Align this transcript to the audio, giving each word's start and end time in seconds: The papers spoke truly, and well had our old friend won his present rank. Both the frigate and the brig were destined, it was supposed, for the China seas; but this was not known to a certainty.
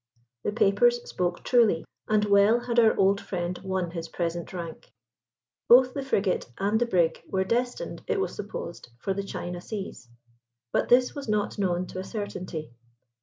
The 0.43 0.51
papers 0.51 1.07
spoke 1.07 1.43
truly, 1.43 1.85
and 2.07 2.25
well 2.25 2.61
had 2.61 2.79
our 2.79 2.97
old 2.97 3.21
friend 3.21 3.55
won 3.63 3.91
his 3.91 4.07
present 4.07 4.51
rank. 4.51 4.91
Both 5.69 5.93
the 5.93 6.01
frigate 6.01 6.51
and 6.57 6.81
the 6.81 6.87
brig 6.87 7.21
were 7.27 7.43
destined, 7.43 8.01
it 8.07 8.19
was 8.19 8.33
supposed, 8.35 8.89
for 8.97 9.13
the 9.13 9.21
China 9.23 9.61
seas; 9.61 10.09
but 10.73 10.89
this 10.89 11.13
was 11.13 11.29
not 11.29 11.59
known 11.59 11.85
to 11.85 11.99
a 11.99 12.03
certainty. 12.03 12.71